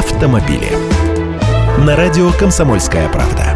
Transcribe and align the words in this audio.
автомобили. 0.00 0.70
На 1.84 1.94
радио 1.94 2.30
«Комсомольская 2.32 3.06
правда». 3.10 3.54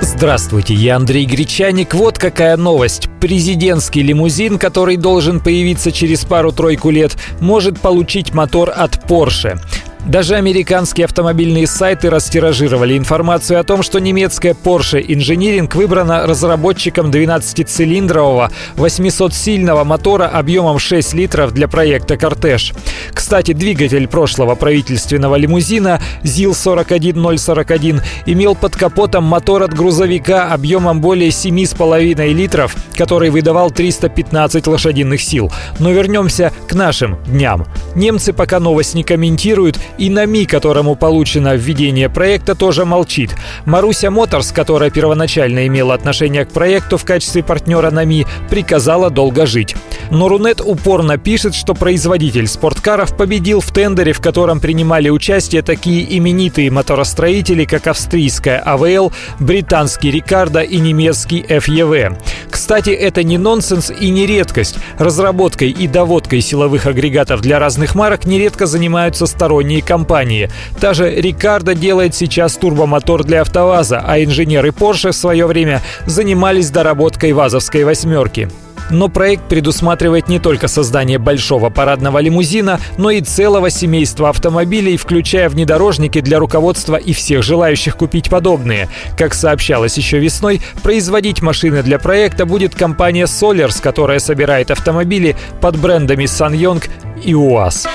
Здравствуйте, 0.00 0.72
я 0.72 0.94
Андрей 0.94 1.24
Гречаник. 1.24 1.94
Вот 1.94 2.16
какая 2.16 2.56
новость. 2.56 3.08
Президентский 3.20 4.02
лимузин, 4.02 4.60
который 4.60 4.96
должен 4.96 5.40
появиться 5.40 5.90
через 5.90 6.24
пару-тройку 6.24 6.90
лет, 6.90 7.16
может 7.40 7.80
получить 7.80 8.32
мотор 8.32 8.72
от 8.74 9.04
Porsche. 9.10 9.58
Даже 10.06 10.34
американские 10.34 11.06
автомобильные 11.06 11.66
сайты 11.66 12.10
растиражировали 12.10 12.98
информацию 12.98 13.58
о 13.58 13.64
том, 13.64 13.82
что 13.82 14.00
немецкая 14.00 14.52
Porsche 14.52 15.02
Engineering 15.04 15.74
выбрана 15.74 16.26
разработчиком 16.26 17.10
12-цилиндрового 17.10 18.50
800-сильного 18.76 19.84
мотора 19.84 20.26
объемом 20.26 20.78
6 20.78 21.14
литров 21.14 21.52
для 21.52 21.68
проекта 21.68 22.18
«Кортеж». 22.18 22.74
Кстати, 23.14 23.52
двигатель 23.52 24.06
прошлого 24.06 24.54
правительственного 24.56 25.36
лимузина 25.36 26.02
ЗИЛ-41041 26.22 28.02
имел 28.26 28.54
под 28.54 28.76
капотом 28.76 29.24
мотор 29.24 29.62
от 29.62 29.72
грузовика 29.72 30.52
объемом 30.52 31.00
более 31.00 31.30
7,5 31.30 32.32
литров, 32.34 32.76
который 32.94 33.30
выдавал 33.30 33.70
315 33.70 34.66
лошадиных 34.66 35.22
сил. 35.22 35.50
Но 35.78 35.90
вернемся 35.92 36.52
к 36.68 36.74
нашим 36.74 37.16
дням. 37.24 37.66
Немцы 37.94 38.34
пока 38.34 38.60
новость 38.60 38.94
не 38.94 39.02
комментируют 39.02 39.78
и 39.98 40.10
НАМИ, 40.10 40.46
которому 40.46 40.96
получено 40.96 41.54
введение 41.54 42.08
проекта, 42.08 42.54
тоже 42.54 42.84
молчит. 42.84 43.34
Маруся 43.64 44.10
Моторс, 44.10 44.52
которая 44.52 44.90
первоначально 44.90 45.66
имела 45.66 45.94
отношение 45.94 46.44
к 46.44 46.50
проекту 46.50 46.96
в 46.96 47.04
качестве 47.04 47.42
партнера 47.42 47.90
НАМИ, 47.90 48.26
приказала 48.48 49.10
долго 49.10 49.46
жить. 49.46 49.74
Но 50.10 50.28
Рунет 50.28 50.60
упорно 50.60 51.18
пишет, 51.18 51.54
что 51.54 51.74
производитель 51.74 52.46
спорткаров 52.46 53.16
победил 53.16 53.60
в 53.60 53.70
тендере, 53.70 54.12
в 54.12 54.20
котором 54.20 54.60
принимали 54.60 55.08
участие 55.08 55.62
такие 55.62 56.18
именитые 56.18 56.70
моторостроители, 56.70 57.64
как 57.64 57.86
австрийская 57.86 58.58
АВЛ, 58.58 59.12
британский 59.40 60.10
Рикардо 60.10 60.60
и 60.60 60.78
немецкий 60.78 61.42
FEV. 61.42 62.16
Кстати, 62.50 62.90
это 62.90 63.22
не 63.22 63.38
нонсенс 63.38 63.90
и 63.90 64.10
не 64.10 64.26
редкость. 64.26 64.76
Разработкой 64.98 65.70
и 65.70 65.88
доводкой 65.88 66.40
силовых 66.40 66.86
агрегатов 66.86 67.40
для 67.40 67.58
разных 67.58 67.94
марок 67.94 68.26
нередко 68.26 68.66
занимаются 68.66 69.26
сторонние 69.26 69.82
компании. 69.82 70.50
Та 70.80 70.94
же 70.94 71.10
Рикардо 71.10 71.74
делает 71.74 72.14
сейчас 72.14 72.56
турбомотор 72.56 73.24
для 73.24 73.40
АвтоВАЗа, 73.42 74.04
а 74.06 74.22
инженеры 74.22 74.68
Porsche 74.68 75.10
в 75.10 75.16
свое 75.16 75.46
время 75.46 75.82
занимались 76.06 76.70
доработкой 76.70 77.32
ВАЗовской 77.32 77.84
восьмерки. 77.84 78.48
Но 78.90 79.08
проект 79.08 79.44
предусматривает 79.48 80.28
не 80.28 80.38
только 80.38 80.68
создание 80.68 81.18
большого 81.18 81.70
парадного 81.70 82.18
лимузина, 82.18 82.80
но 82.98 83.10
и 83.10 83.20
целого 83.20 83.70
семейства 83.70 84.28
автомобилей, 84.28 84.96
включая 84.96 85.48
внедорожники 85.48 86.20
для 86.20 86.38
руководства 86.38 86.96
и 86.96 87.12
всех 87.12 87.42
желающих 87.42 87.96
купить 87.96 88.30
подобные. 88.30 88.88
Как 89.16 89.34
сообщалось 89.34 89.96
еще 89.96 90.18
весной, 90.18 90.60
производить 90.82 91.42
машины 91.42 91.82
для 91.82 91.98
проекта 91.98 92.46
будет 92.46 92.74
компания 92.74 93.24
Solers, 93.24 93.80
которая 93.82 94.18
собирает 94.18 94.70
автомобили 94.70 95.36
под 95.60 95.78
брендами 95.78 96.24
SsangYong 96.24 96.84
и 97.22 97.34
УАЗ. 97.34 97.86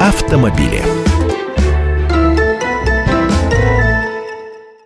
Автомобили. 0.00 0.99